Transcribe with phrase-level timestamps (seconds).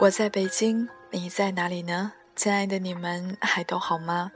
[0.00, 2.14] 我在北京，你在哪里呢？
[2.34, 4.32] 亲爱的你们还都好吗？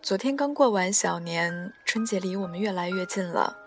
[0.00, 3.58] 昨天刚过完小年，春节离我们越来越近了。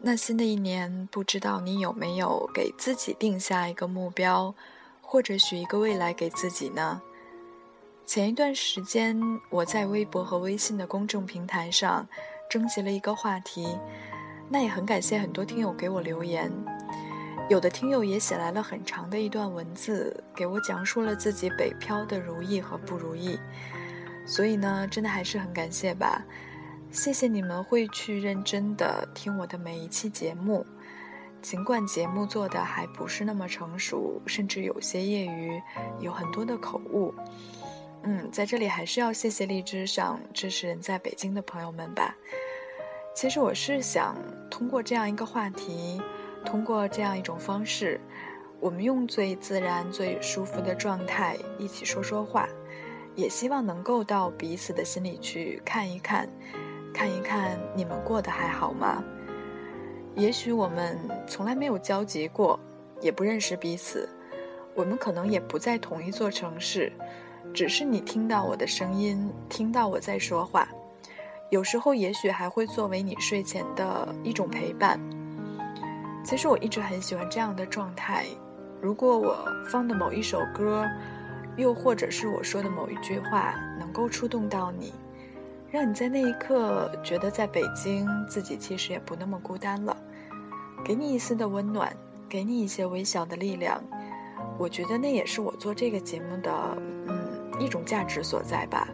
[0.00, 4.54] 那新的一年，不知道你有没有给自己定下一个目标，
[5.00, 7.00] 或者许一个未来给自己呢？
[8.04, 9.18] 前一段时间，
[9.48, 12.06] 我在微博和微信的公众平台上
[12.50, 13.78] 征集了一个话题，
[14.50, 16.52] 那也很感谢很多听友给我留言。
[17.50, 23.38] 有的听友也写来了很长的一段文字，给我讲述了自己北漂的如意和不如意。
[24.26, 26.24] 所以呢，真的还是很感谢吧，
[26.90, 30.64] 谢谢你们会去认真的听我的每一期节目，
[31.42, 35.60] 尽管节目做的还不是那么成熟，甚至有些业余，
[36.00, 37.14] 有很多的口误。
[38.04, 42.14] 嗯，在这里还是要谢谢荔枝上支持人在北京的朋友们吧。
[43.14, 44.16] 其实我是想
[44.50, 46.00] 通过这样一个话题。
[46.44, 48.00] 通过这样一种方式，
[48.60, 52.48] 我们用最自然、最舒服的状态一起说说话，
[53.14, 56.28] 也希望能够到彼此的心里去看一看，
[56.92, 59.02] 看一看你们过得还好吗？
[60.14, 62.58] 也许我们从来没有交集过，
[63.00, 64.08] 也不认识彼此，
[64.74, 66.92] 我们可能也不在同一座城市，
[67.52, 70.68] 只是你听到我的声音，听到我在说话，
[71.50, 75.00] 有时候也许还会作为你睡前的一种陪伴。
[76.24, 78.24] 其实我一直很喜欢这样的状态。
[78.80, 79.36] 如果我
[79.66, 80.88] 放的某一首歌，
[81.56, 84.92] 又或者是我说的某一句话，能够触动到你，
[85.70, 89.96] 让你在那一刻觉得在北京自己其实也不那么孤单了，
[90.84, 91.94] 给你一丝的温暖，
[92.28, 93.80] 给你一些微小的力量，
[94.58, 96.52] 我觉得那也是我做这个节目的
[97.06, 98.88] 嗯一种价值所在吧。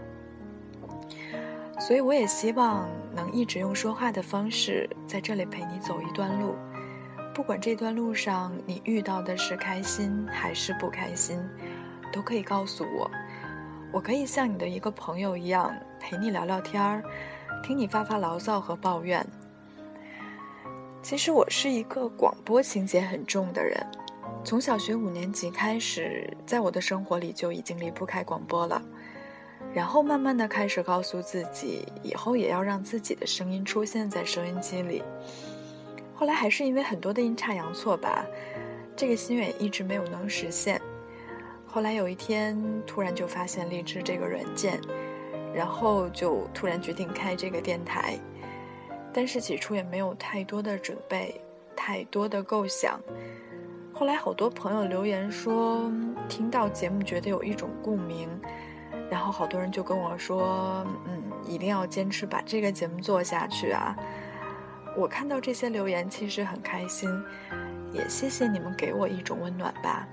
[1.79, 6.55] 所以我也希望能一直用说话的方式在这里陪你走一段路。
[7.33, 11.41] 不管这段路上你遇到的是开心还是不开心，
[12.13, 13.11] 都可以告诉我，
[13.93, 17.03] 我可以像你的一个朋友一样陪你聊聊天儿，
[17.63, 19.27] 听你发发牢骚和抱怨。
[21.03, 23.87] 其实我是一个广播情节很重的人，
[24.45, 28.83] 从小学五年级开始，在我的生活里就已经离不开广播了，
[29.73, 35.03] 然后慢慢的开始告诉自己，以后也要让自己的声音出现在收音机里。
[36.21, 38.27] 后来还是因为很多的阴差阳错吧，
[38.95, 40.79] 这个心愿一直没有能实现。
[41.67, 44.79] 后来有一天突然就发现荔枝这个软件，
[45.55, 48.19] 然后就突然决定开这个电台。
[49.15, 51.41] 但是起初也没有太多的准备，
[51.75, 53.01] 太多的构想。
[53.91, 55.91] 后来好多朋友留言说
[56.29, 58.29] 听到节目觉得有一种共鸣，
[59.11, 63.97] 然后好多人就跟我说，嗯，一定要坚持把这个节目做下去啊。
[64.97, 67.09] 我看到这些留言，其实很开心，
[67.93, 70.07] 也谢谢你们给我一种温暖吧。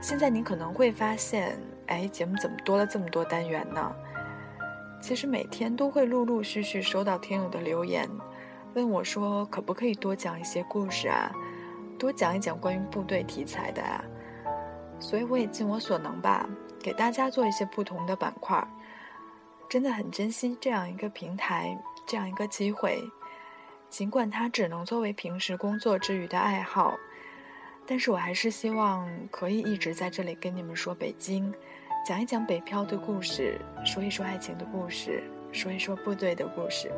[0.00, 3.94] 现在你可能会发现，哎，节目怎么多了这么多单元呢？
[5.00, 8.08] 其实每天都会陆陆续续收到听友的留言，
[8.74, 11.32] 问我说可不可以多讲一些故事啊，
[11.98, 14.04] 多讲一讲关于部队题材的啊。
[15.00, 16.48] 所以我也尽我所能吧，
[16.80, 18.64] 给大家做一些不同的板块。
[19.68, 21.76] 真的很珍惜这样一个平台，
[22.06, 23.02] 这样一个机会。
[23.92, 26.98] 尽管它只能作为平时工作之余的爱好，
[27.86, 31.52] 但是我还是希望可以一直在这里跟你们说北京，
[32.02, 35.22] 讲一讲北漂的故事，说一说爱情的故事，
[35.52, 36.90] 说一说部队的故事。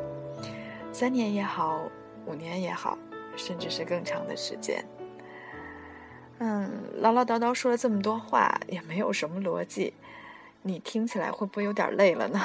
[0.93, 1.81] 三年也好，
[2.25, 2.97] 五年也好，
[3.35, 4.81] 甚至是更长的时间。
[6.39, 9.93] 嗯，唠唠叨叨说了这么多话，也没有什么逻辑，
[10.61, 12.39] 你听起来会不会有点累了呢？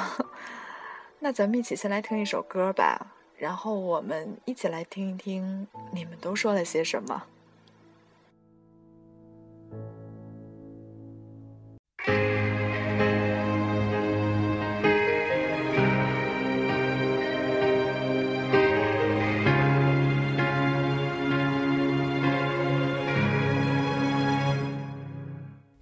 [1.19, 3.13] 那咱们一起先来听一首歌吧。
[3.41, 7.23] 然后我们一起来听一听你们都说了些什么。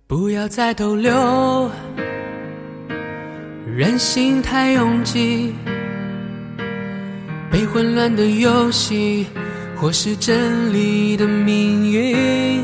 [0.07, 1.69] 不要再逗留，
[3.67, 5.53] 人心太拥挤。
[7.59, 9.27] 被混乱的游戏，
[9.75, 12.63] 或是真理的命运，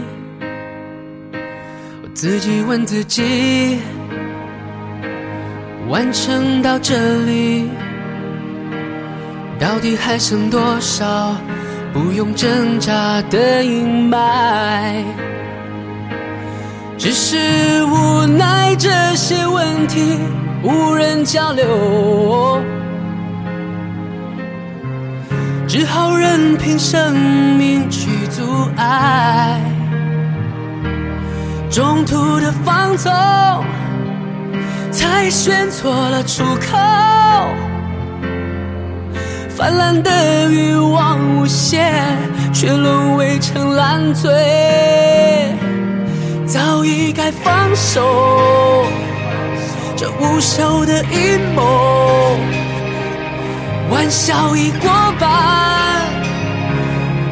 [2.02, 3.78] 我自己问自己，
[5.90, 6.96] 完成到这
[7.26, 7.68] 里，
[9.60, 11.36] 到底还剩多少
[11.92, 15.04] 不用挣扎的阴霾？
[16.98, 17.36] 只是
[17.84, 20.20] 无奈，这些问题
[20.64, 22.64] 无人交流。
[25.78, 27.20] 只好任凭生
[27.58, 29.60] 命去阻碍，
[31.70, 33.12] 中途的放纵，
[34.90, 36.78] 才选错了出口。
[39.50, 41.94] 泛滥的欲望无限，
[42.54, 44.32] 却沦为成烂醉。
[46.48, 48.86] 早已该放手，
[49.98, 51.95] 这无休的阴谋，
[53.96, 55.30] 玩笑已过半，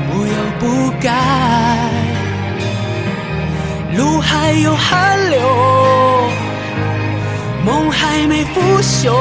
[0.09, 1.11] 不要不该。
[3.97, 5.41] 路还有寒流，
[7.65, 9.13] 梦还没腐朽，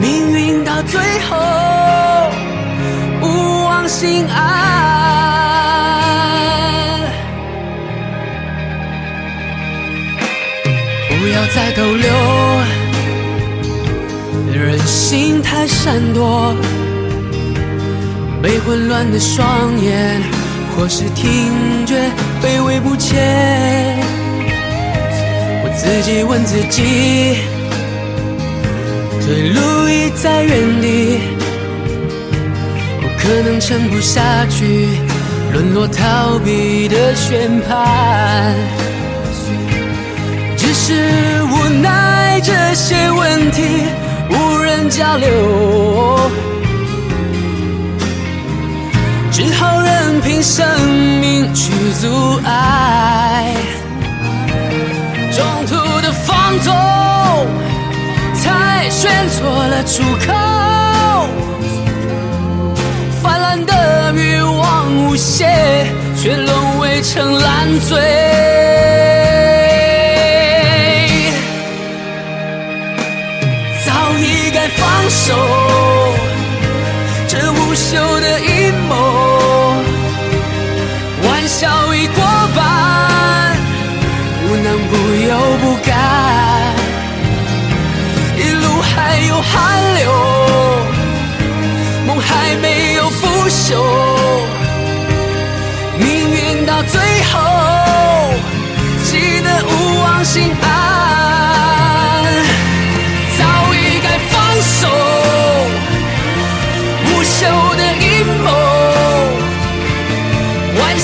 [0.00, 0.98] 命运到最
[1.28, 1.36] 后
[3.20, 4.40] 不忘心安，
[11.10, 12.08] 不要再逗留，
[14.86, 16.54] 心太闪躲，
[18.42, 20.22] 被混乱的双眼。
[20.76, 21.96] 或是听觉
[22.40, 23.98] 卑微不前，
[25.64, 27.36] 我自己问自己，
[29.20, 31.18] 退路已在原地，
[33.00, 34.86] 不可能撑不下去，
[35.52, 38.54] 沦落逃避的宣判，
[40.56, 43.62] 只是无奈这些问题
[44.30, 45.28] 无人交流。
[49.30, 50.66] 只好任凭生
[51.20, 53.54] 命去阻碍，
[55.32, 56.74] 中途的放纵，
[58.34, 60.34] 才选错了出口。
[63.22, 65.86] 泛滥的欲望无限，
[66.16, 67.96] 却沦为成烂醉。
[75.08, 75.34] 该放手。
[77.68, 78.94] 不朽的阴谋，
[81.22, 82.24] 玩笑已过
[82.56, 83.56] 半，
[84.44, 84.96] 无能不
[85.28, 85.94] 由不甘，
[88.38, 90.10] 一路还有汗流，
[92.06, 93.76] 梦还没有腐朽，
[95.98, 97.00] 命运到最
[97.30, 97.38] 后，
[99.04, 100.68] 记得勿忘心安，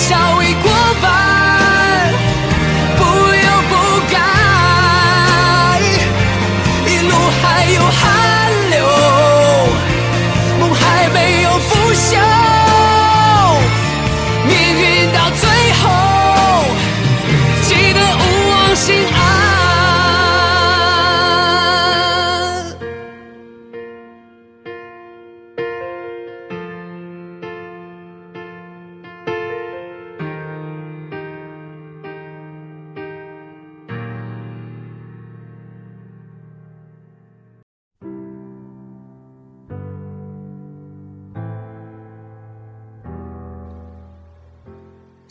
[0.05, 0.44] 玩笑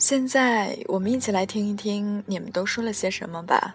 [0.06, 3.74] 现在我们一起来听一听你们都说了些什么吧。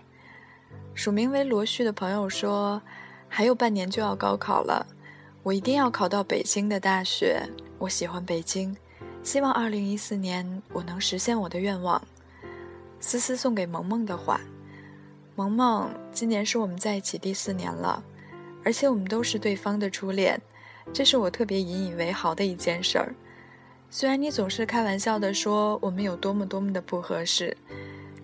[0.94, 2.80] 署名为罗旭的朋友说
[3.28, 4.86] ：“还有半年就要高考了，
[5.42, 7.42] 我一定要考到北京的大学。
[7.80, 8.78] 我喜欢北京，
[9.24, 12.00] 希望二零一四年我能实现我的愿望。”
[13.02, 14.40] 思思送给萌萌的话
[15.36, 18.04] ：“萌萌，今年是我们在一起第四年了，
[18.64, 20.40] 而且我们都是对方的初恋，
[20.94, 23.16] 这是我特别引以为豪的一件事儿。”
[23.92, 27.58] 虽然你总是开玩笑的说我们有多么多么的不合适，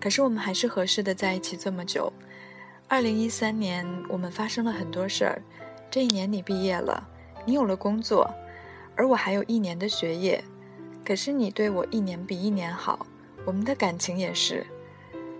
[0.00, 2.12] 可是我们还是合适的在一起这么久。
[2.86, 5.42] 二零一三年，我们发生了很多事儿。
[5.90, 7.08] 这一年你毕业了，
[7.44, 8.32] 你有了工作，
[8.94, 10.42] 而我还有一年的学业。
[11.04, 13.04] 可是你对我一年比一年好，
[13.44, 14.64] 我们的感情也是。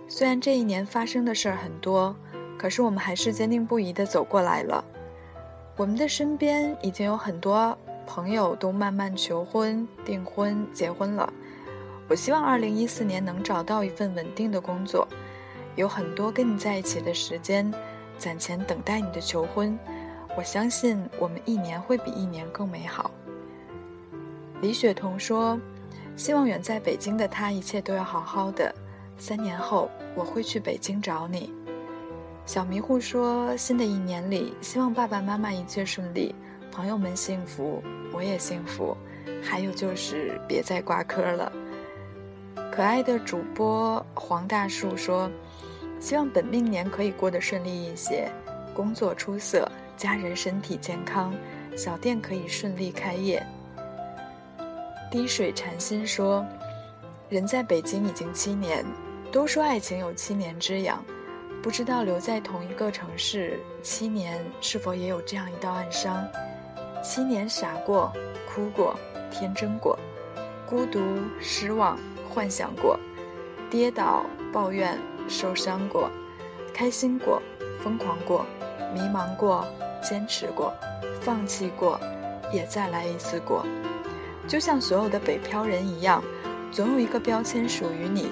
[0.09, 2.13] 虽然这一年发生的事儿很多，
[2.57, 4.83] 可是我们还是坚定不移的走过来了。
[5.77, 7.77] 我们的身边已经有很多。
[8.07, 11.31] 朋友都慢慢求婚、订婚、结婚了。
[12.07, 15.05] 我希望二零一四年能找到一份稳定的工作，
[15.75, 17.71] 有很多跟你在一起的时间，
[18.17, 19.77] 攒钱等待你的求婚。
[20.37, 23.11] 我相信我们一年会比一年更美好。
[24.61, 25.59] 李雪彤说
[26.15, 28.73] ：“希望远在北京的他一切都要好好的。
[29.17, 31.53] 三年后我会去北京找你。”
[32.45, 36.33] 小迷糊说：“新的一年里，希望爸爸妈妈一切顺利。”
[36.77, 37.81] 朋友们幸福，
[38.13, 38.95] 我也幸福。
[39.41, 41.51] 还有就是别再挂科了。
[42.71, 45.27] 可爱的主播黄大树说
[45.99, 48.31] ：“希望本命年可以过得顺利一些，
[48.75, 49.67] 工作出色，
[49.97, 51.33] 家人身体健康，
[51.75, 53.43] 小店可以顺利开业。”
[55.09, 56.45] 滴水禅心说
[57.27, 58.85] ：“人在北京已经七年，
[59.31, 61.03] 都说爱情有七年之痒，
[61.63, 66.23] 不知道留在同一个城市七年，是否也有这样一道暗伤？
[67.07, 68.11] 七年傻过、
[68.53, 68.93] 哭过、
[69.31, 69.97] 天真过，
[70.65, 70.99] 孤独、
[71.39, 71.97] 失望、
[72.29, 72.99] 幻想过，
[73.69, 74.99] 跌倒、抱怨、
[75.29, 76.11] 受伤过，
[76.73, 77.41] 开心过、
[77.81, 78.45] 疯狂过，
[78.93, 79.65] 迷茫过、
[80.03, 80.73] 坚持过，
[81.21, 81.97] 放弃过，
[82.51, 83.65] 也再来一次过。
[84.45, 86.21] 就像所有的北漂人一样，
[86.73, 88.29] 总有一个标签属于你。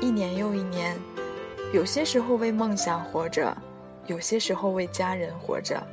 [0.00, 0.98] 一年又一年，
[1.70, 3.54] 有些时候为梦想活着，
[4.06, 5.86] 有些时候为家人活着，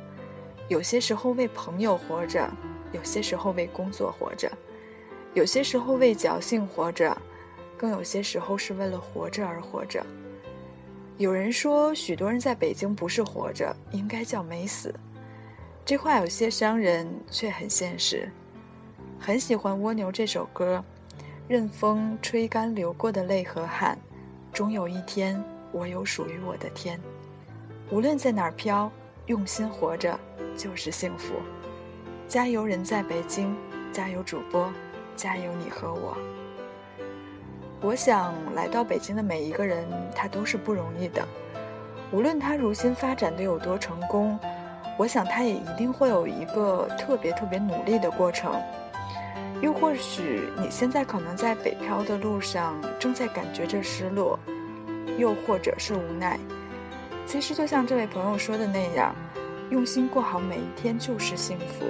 [0.68, 2.50] 有些时候为朋友活着，
[2.92, 4.50] 有些时候为工作活着，
[5.34, 7.16] 有些时候为侥幸活着，
[7.76, 10.04] 更有些时候是为了活着而活着。
[11.18, 14.94] 有人说，许多人在北京不是活着，应该叫没死。
[15.84, 18.30] 这话有些伤人，却很现实。
[19.18, 20.82] 很喜欢《蜗牛》这首歌。
[21.46, 23.98] 任风吹干流过的泪和汗，
[24.50, 25.38] 终有一天，
[25.72, 26.98] 我有属于我的天。
[27.90, 28.90] 无论在哪儿飘，
[29.26, 30.18] 用心活着
[30.56, 31.34] 就是幸福。
[32.28, 33.54] 加油，人在北京！
[33.90, 34.70] 加油，主播！
[35.16, 36.16] 加油，你和我！
[37.80, 41.26] 我想，来到北京的每一个人，他都是不容易的。
[42.12, 44.38] 无论他如今发展的有多成功，
[44.98, 48.60] 我想他也一定会有一个特别特别努力的过程。
[49.60, 54.38] 又或许你现在可能在北漂的路上，正在感觉着失落，
[55.16, 56.38] 又或者是无奈。
[57.26, 59.14] 其实就像这位朋友说的那样，
[59.70, 61.84] 用心过好每一天就是幸福。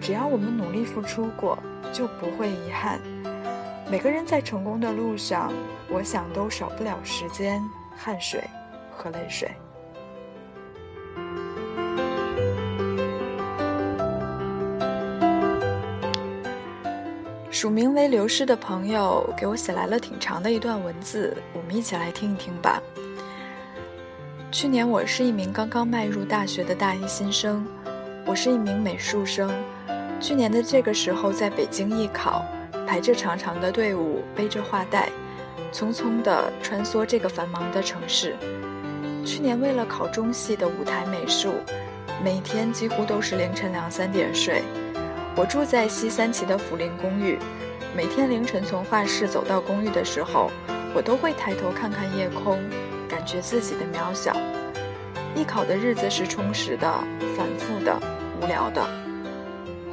[0.00, 1.56] 只要我们努力付出过，
[1.92, 3.00] 就不会遗憾。
[3.90, 5.52] 每个人在成功的路上，
[5.88, 7.62] 我想都少不了时间、
[7.96, 8.42] 汗水
[8.90, 9.50] 和泪水。
[17.50, 22.82] 署名为流失的朋友给我写来了挺长的一段文字，我们一起来听一听吧。
[24.54, 27.66] 去年我是一名刚刚迈入大学的大一新生，
[28.24, 29.52] 我是一名美术生。
[30.20, 32.44] 去年的这个时候在北京艺考，
[32.86, 35.08] 排着长长的队伍，背着画袋，
[35.72, 38.36] 匆匆地穿梭这个繁忙的城市。
[39.26, 41.54] 去年为了考中戏的舞台美术，
[42.22, 44.62] 每天几乎都是凌晨两三点睡。
[45.34, 47.40] 我住在西三旗的福林公寓，
[47.92, 50.48] 每天凌晨从画室走到公寓的时候，
[50.94, 52.60] 我都会抬头看看夜空，
[53.08, 54.36] 感觉自己的渺小。
[55.34, 56.92] 艺考的日子是充实的、
[57.36, 57.98] 反复的、
[58.40, 58.86] 无聊的。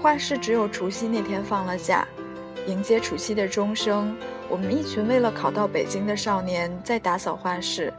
[0.01, 2.07] 画室只有除夕那天放了假，
[2.67, 4.15] 迎接除夕的钟声，
[4.49, 7.93] 我们一群为了考到北京的少年在打扫画室。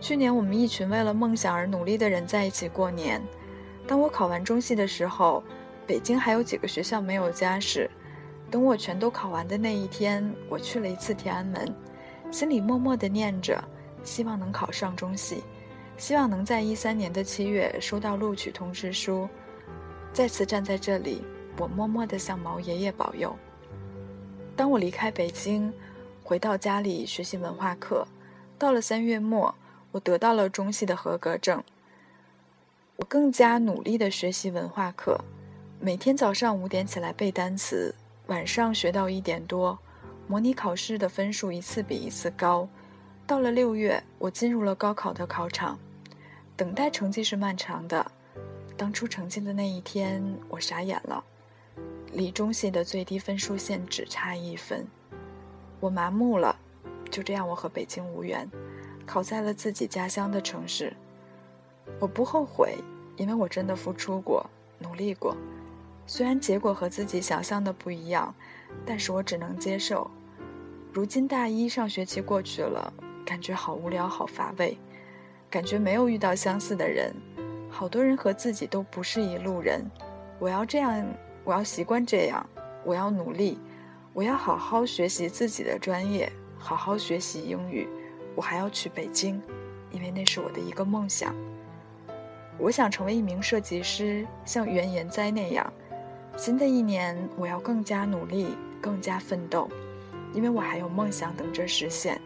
[0.00, 3.22] 去年我们一群为了梦想而努力的人在一起过年。
[3.86, 5.42] 当我考完中戏的时候。
[5.86, 7.90] 北京还有几个学校没有加试，
[8.50, 11.76] 等我全都考完的那一天，我去了一次天安门，
[12.30, 13.62] 心里默默的念着，
[14.04, 15.42] 希望能考上中戏，
[15.96, 19.28] 希望能在一三年的七月收到录取通知书。
[20.12, 21.24] 再次站在这里，
[21.58, 23.34] 我默默地向毛爷爷保佑。
[24.54, 25.72] 当我离开北京，
[26.22, 28.06] 回到家里学习文化课，
[28.56, 29.52] 到了三月末，
[29.90, 31.60] 我得到了中戏的合格证。
[32.96, 35.18] 我更加努力地学习文化课。
[35.80, 37.92] 每天早上五点起来背单词，
[38.28, 39.76] 晚上学到一点多。
[40.28, 42.68] 模拟考试的分数一次比一次高。
[43.26, 45.78] 到了六月，我进入了高考的考场。
[46.56, 48.12] 等待成绩是漫长的。
[48.76, 51.24] 当出成绩的那一天，我傻眼了。
[52.12, 54.86] 离中戏的最低分数线只差一分，
[55.80, 56.54] 我麻木了。
[57.10, 58.48] 就这样，我和北京无缘，
[59.06, 60.94] 考在了自己家乡的城市。
[61.98, 62.76] 我不后悔，
[63.16, 64.44] 因为我真的付出过，
[64.78, 65.34] 努力过。
[66.06, 68.34] 虽然结果和自己想象的不一样，
[68.84, 70.10] 但是我只能接受。
[70.92, 72.92] 如今大一上学期过去了，
[73.24, 74.76] 感觉好无聊，好乏味，
[75.48, 77.12] 感觉没有遇到相似的人，
[77.70, 79.82] 好多人和自己都不是一路人。
[80.38, 81.04] 我要这样，
[81.42, 82.44] 我要习惯这样，
[82.84, 83.58] 我要努力，
[84.12, 87.88] 我要好好学习自己的专业，好好学习英语。
[88.36, 89.40] 我还要去北京，
[89.90, 91.34] 因为那是我的一个梦想。
[92.58, 95.72] 我想成为一名设计师，像原研哉那样。
[96.36, 99.68] 新的一年，我要更加努力，更加奋斗，
[100.32, 102.20] 因为我还有梦想等着实现。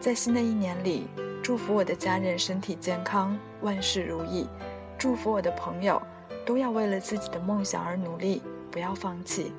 [0.00, 1.08] 在新的一年里，
[1.42, 4.46] 祝福我的家人身体健康，万事如意；
[4.96, 6.00] 祝福我的朋友，
[6.46, 8.40] 都要为了自己的梦想而努力，
[8.70, 9.52] 不要放弃。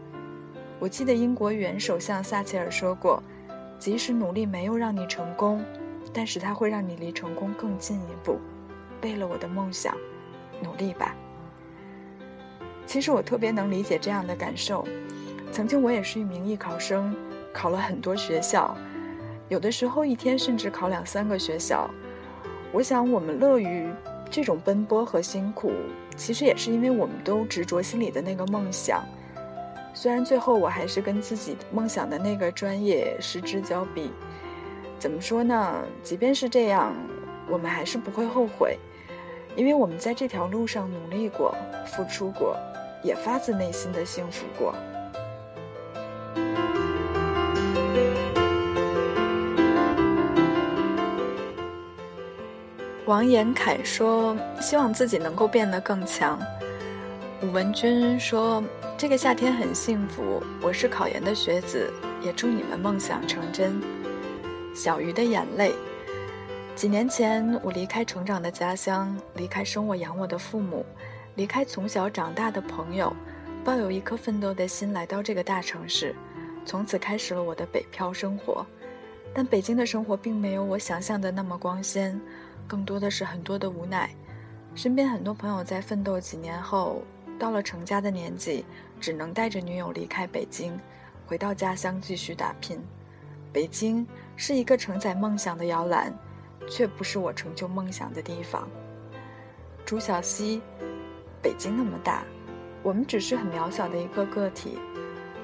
[0.79, 3.21] 我记得英国原首相撒切尔说过
[3.77, 5.61] ：“即使努力没有让你成功，
[6.13, 8.39] 但是它会让你离成功更近一步。”
[9.03, 9.93] 为了我的梦想，
[10.63, 11.13] 努力吧。
[12.85, 14.87] 其实我特别能理解这样的感受。
[15.51, 17.13] 曾经我也是一名艺考生，
[17.53, 18.75] 考了很多学校，
[19.49, 21.89] 有的时候一天甚至考两三个学校。
[22.71, 23.89] 我想，我们乐于
[24.29, 25.71] 这种奔波和辛苦，
[26.15, 29.03] 其实也是因为我们都执着心里的那个梦想。
[29.91, 34.11] 虽然最后我还是跟自己梦想的那个专业失之交臂，
[34.99, 35.83] 怎么说呢？
[36.03, 36.93] 即便是这样，
[37.49, 38.77] 我们还是不会后悔，
[39.55, 41.55] 因为我们在这条路上努力过、
[41.87, 42.55] 付出过，
[43.03, 44.75] 也发自内心的幸福过。
[53.09, 56.39] 王延凯说：“希望自己能够变得更强。”
[57.41, 58.63] 武文君说
[58.99, 63.81] ：“这个夏天很幸福，我是考研的学子，也祝你们梦想成真。”
[64.75, 65.73] 小鱼的眼泪。
[66.75, 70.85] 几年前，我离开成长的家乡，离开生我养我的父母，
[71.33, 73.11] 离开从小长大的朋友，
[73.65, 76.13] 抱有一颗奋斗的心来到这个大城市，
[76.63, 78.63] 从此开始了我的北漂生活。
[79.33, 82.19] 但北京的生活并没有我想象的那么光鲜。
[82.69, 84.11] 更多的是很多的无奈，
[84.75, 87.01] 身边很多朋友在奋斗几年后，
[87.39, 88.63] 到了成家的年纪，
[89.01, 90.79] 只能带着女友离开北京，
[91.25, 92.79] 回到家乡继续打拼。
[93.51, 96.13] 北京是一个承载梦想的摇篮，
[96.69, 98.69] 却不是我成就梦想的地方。
[99.83, 100.61] 朱小溪，
[101.41, 102.23] 北京那么大，
[102.83, 104.77] 我们只是很渺小的一个个体，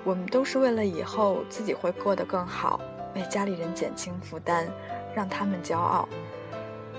[0.04, 2.80] 我们都是为了以后自己会过得更好，
[3.16, 4.68] 为家里人减轻负担，
[5.16, 6.08] 让他们骄傲。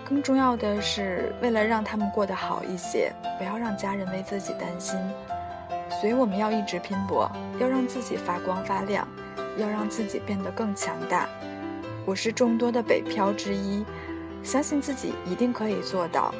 [0.09, 4.97] 更重要的是，为了让他们过得好一些，不要让家人为自己担心，
[6.01, 9.07] 所以我们要一直拼搏，要让自己发光发亮，
[9.59, 11.29] 要让自己变得更强大。
[12.05, 13.85] 我是众多的北漂之一，
[14.45, 16.33] 相信自己一定可以做到。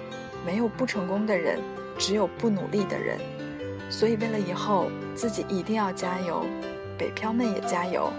[0.45, 1.59] 没有不成功的人，
[1.99, 3.19] 只有不努力的人。
[3.91, 6.47] 所以，为了以后，自己一定要加油。
[6.97, 8.13] 北漂们也加油！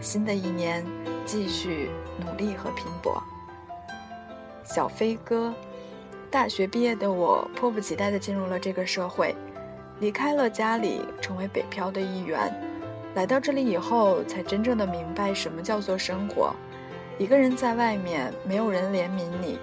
[0.00, 0.82] 新的一年，
[1.26, 1.90] 继续
[2.24, 3.22] 努力和拼搏。
[4.74, 5.54] 小飞哥，
[6.32, 9.32] 大学毕业的我迫不及待地进入了这个社会，
[10.00, 12.52] 离开了家里，成为北漂的一员。
[13.14, 16.52] 来到这里以后，才真正的明白什么叫做生活。
[17.18, 19.60] 一个人在外面，没有人怜悯你，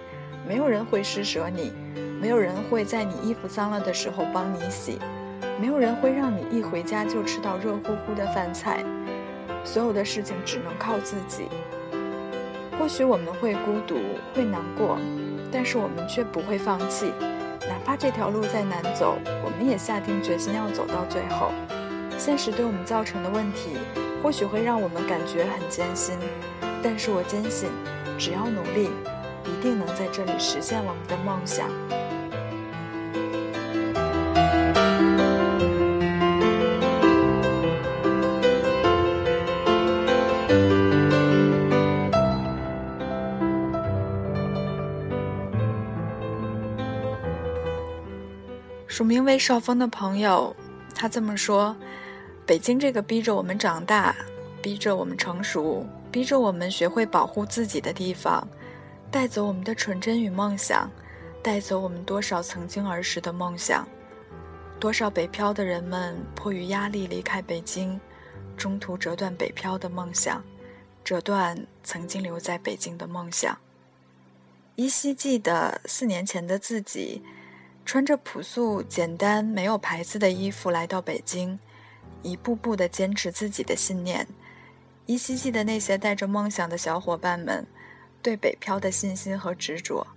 [0.48, 1.74] 没有人会施舍你，
[2.22, 4.98] 没有人会在你衣服脏了的时候帮你洗，
[5.60, 8.82] 没有人会让你一回家就吃到热乎乎的饭菜。
[9.66, 11.50] 所有的事情只能靠自己。
[12.82, 14.00] 或许我们会孤独，
[14.34, 14.98] 会难过，
[15.52, 17.14] 但是我们却不会放弃。
[17.70, 21.52] 哪怕这条路再难走，我们也下定决心要走到最后。
[22.18, 23.78] 现实对我们造成的问题，
[24.24, 26.18] 或许会让我们感觉很艰辛，
[26.82, 27.70] 但是我坚信，
[28.18, 28.90] 只要努力，
[29.46, 31.70] 一定能在这里实现我们的梦想。
[49.02, 50.56] 署名为少峰的朋友，
[50.94, 51.76] 他这么说
[52.46, 54.16] ：“北京这个逼着我们长大、
[54.62, 58.48] 逼着我们成熟、逼着我们学会保护自己的地方，
[59.10, 60.88] 带走我们的纯真与梦想，
[61.42, 63.88] 带走我们多少曾经儿时的梦想。
[64.80, 68.00] 多少北漂的人们迫于压力离开北京，
[68.56, 70.44] 中途折断北漂的梦想，
[71.04, 73.58] 折断曾经留在北京的梦想。
[74.76, 77.24] 依稀记得四年前的自己。”
[77.86, 81.60] 穿着朴素、简单、没有牌子的衣服来到北京，
[82.22, 84.28] 一步步地坚持自己的信念。
[85.08, 87.66] 依稀记得那些带着梦想的小伙伴们
[88.22, 90.08] 对北漂的信心和执着。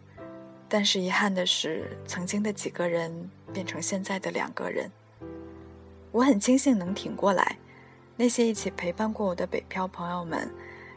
[0.68, 4.90] 但是遗憾的是，曾经的几个人变成现在的两个人。
[6.12, 7.56] 我很庆幸能挺过来。
[8.16, 10.48] 那些一起陪伴过我的北漂朋友们，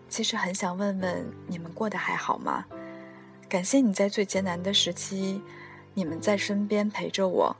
[0.09, 2.65] 其实很想问问你们过得还好吗？
[3.49, 5.41] 感谢你在最艰难的时期。
[5.97, 7.57] 你们在身边陪着我，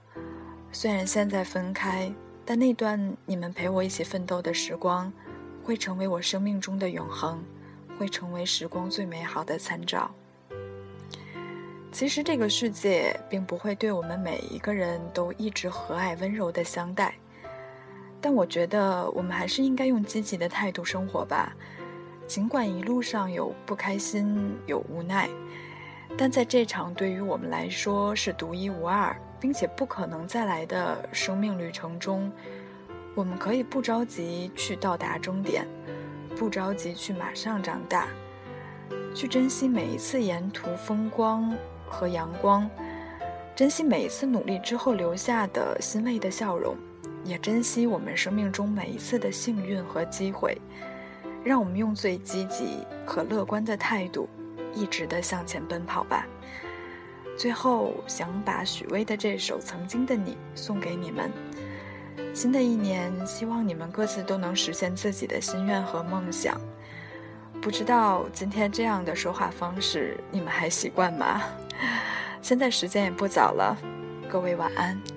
[0.71, 2.13] 虽然现在分开，
[2.45, 5.11] 但那段你们陪我一起奋斗的时光，
[5.63, 7.43] 会成为我生命中的永恒，
[7.97, 10.11] 会成为时光最美好的参照。
[11.91, 17.15] 其实这个世界并不会对我们每一个人都一直和蔼温柔的相待，
[18.21, 21.55] 但我觉得我们还是应该用积极的态度生活吧，
[22.27, 25.27] 尽管一路上有不开心，有无奈。
[26.15, 32.31] 但在这场对于我们来说是独一无二，并且不可能再来的生命旅程中，
[33.15, 35.67] 我们可以不着急去到达终点，
[36.35, 38.07] 不着急去马上长大，
[39.13, 41.53] 去珍惜每一次沿途风光
[41.87, 42.69] 和阳光，
[43.55, 46.75] 珍惜每一次努力之后留下的欣慰的笑容，
[47.23, 50.57] 也珍惜我们生命中每一次的幸运和机会。
[51.43, 54.27] 让我们用最积极和乐观的态度，
[54.77, 56.25] 一直的向前奔跑吧。
[57.37, 61.31] 最后，想把许巍的这首《曾经的你》送给你们。
[62.33, 66.59] 新的一年，希望你们各自都能实现自己的心愿和梦想。
[67.61, 71.41] 不知道今天这样的说话方式，你们还习惯吗？
[72.41, 73.77] 现在时间也不早了，
[74.29, 75.16] 各位晚安。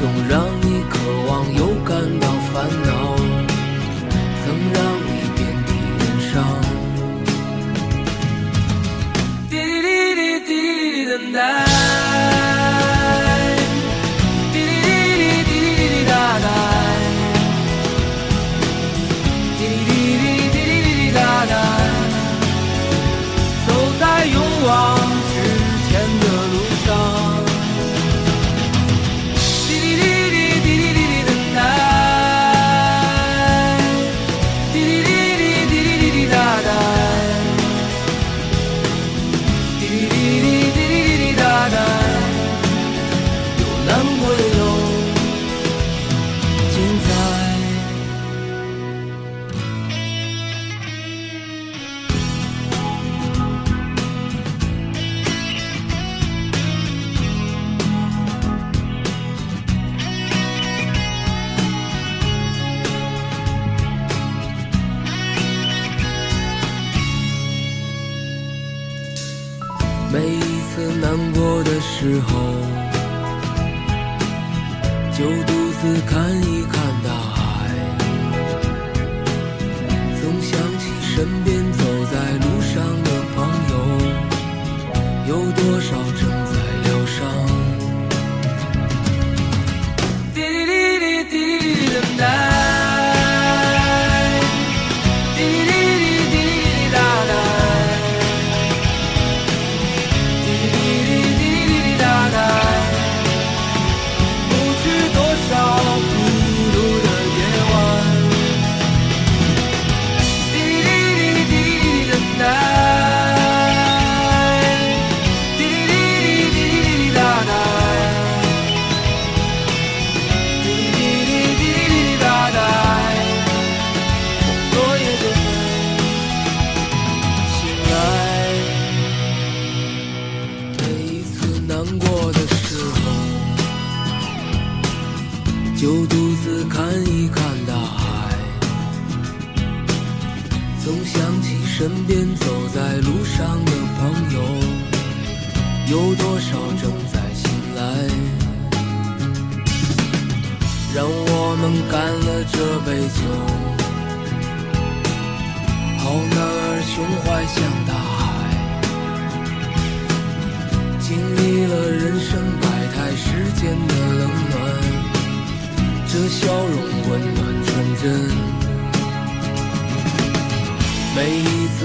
[0.00, 0.98] 总让你渴
[1.28, 2.90] 望又感到烦恼，
[4.44, 6.34] 曾让你遍体鳞伤。
[9.50, 11.67] 滴滴滴滴滴，等待。